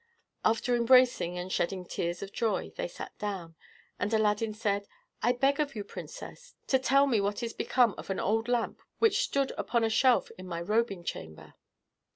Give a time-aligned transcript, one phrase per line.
[0.43, 3.55] After embracing, and shedding tears of joy, they sat down,
[3.99, 4.87] and Aladdin said,
[5.21, 8.81] "I beg of you, princess, to tell me what is become of an old lamp
[8.97, 11.53] which stood upon a shelf in my robing chamber?"